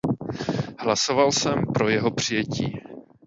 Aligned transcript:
Hlasoval 0.79 1.31
jsem 1.31 1.61
pro 1.73 1.89
jeho 1.89 2.11
přijetí. 2.11 2.75